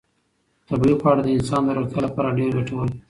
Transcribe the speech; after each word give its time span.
طبیعي 0.69 0.95
خواړه 0.99 1.21
د 1.23 1.29
انسان 1.37 1.61
د 1.65 1.69
روغتیا 1.77 1.99
لپاره 2.05 2.35
ډېر 2.37 2.49
ګټور 2.57 2.85
دي. 2.91 2.97